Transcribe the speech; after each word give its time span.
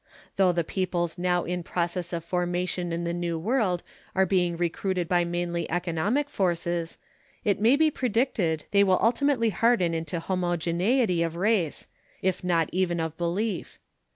Though 0.35 0.51
the 0.51 0.63
peoples 0.63 1.19
now 1.19 1.43
in 1.43 1.61
process 1.61 2.11
of 2.11 2.23
formation 2.23 2.91
in 2.91 3.03
the 3.03 3.13
New 3.13 3.37
World 3.37 3.83
are 4.15 4.25
being 4.25 4.57
recruited 4.57 5.07
by 5.07 5.23
mainly 5.25 5.69
economic 5.69 6.27
forces, 6.27 6.97
it 7.43 7.61
may 7.61 7.75
be 7.75 7.91
predicted 7.91 8.65
they 8.71 8.83
will 8.83 8.97
ultimately 8.99 9.51
harden 9.51 9.93
into 9.93 10.19
homogeneity 10.19 11.21
of 11.21 11.35
race, 11.35 11.87
if 12.19 12.43
not 12.43 12.67
even 12.73 12.99
of 12.99 13.15
belief. 13.15 13.77